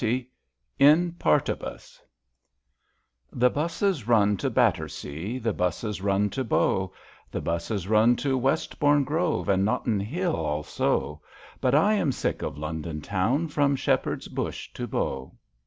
[0.01, 0.09] *'
[0.79, 2.01] IN PAETIBUS
[3.35, 6.91] n^HE 'buses run to Batter sea, The 'buses run to Bow,
[7.29, 11.21] The 'buses run to Westbourne Grove, And Nottinghill also;
[11.59, 13.47] But I am sick of London town.
[13.49, 15.33] From Shepherd's Bush to Bow.